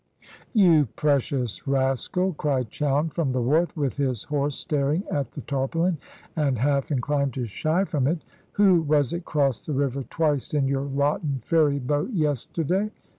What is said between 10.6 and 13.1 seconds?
your rotten ferry boat yesterday?"